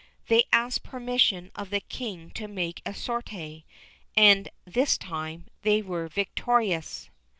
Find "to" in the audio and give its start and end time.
2.31-2.47